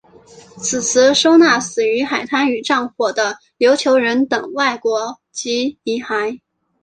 [0.57, 6.39] 此祠收纳死于海难与战火的琉球人等外国籍遗骸。